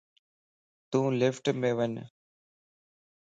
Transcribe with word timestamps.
تون 0.89 1.05
لفٽم 1.19 1.57
وڃ 1.79 1.93